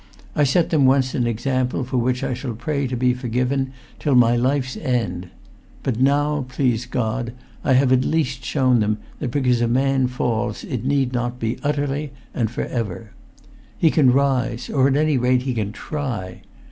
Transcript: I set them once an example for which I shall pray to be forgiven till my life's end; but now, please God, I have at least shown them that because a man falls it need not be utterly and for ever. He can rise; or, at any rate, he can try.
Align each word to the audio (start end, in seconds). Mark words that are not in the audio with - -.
I 0.35 0.45
set 0.45 0.71
them 0.71 0.87
once 0.87 1.13
an 1.13 1.27
example 1.27 1.83
for 1.83 1.97
which 1.97 2.23
I 2.23 2.33
shall 2.33 2.55
pray 2.55 2.87
to 2.87 2.97
be 2.97 3.13
forgiven 3.13 3.71
till 3.99 4.15
my 4.15 4.35
life's 4.35 4.75
end; 4.75 5.29
but 5.83 6.01
now, 6.01 6.43
please 6.49 6.87
God, 6.87 7.33
I 7.63 7.73
have 7.73 7.91
at 7.91 8.03
least 8.03 8.43
shown 8.43 8.79
them 8.79 8.97
that 9.19 9.29
because 9.29 9.61
a 9.61 9.67
man 9.67 10.07
falls 10.07 10.63
it 10.63 10.83
need 10.83 11.13
not 11.13 11.39
be 11.39 11.59
utterly 11.61 12.13
and 12.33 12.49
for 12.49 12.65
ever. 12.65 13.11
He 13.77 13.91
can 13.91 14.09
rise; 14.11 14.71
or, 14.71 14.87
at 14.87 14.95
any 14.95 15.19
rate, 15.19 15.43
he 15.43 15.53
can 15.53 15.71
try. 15.71 16.41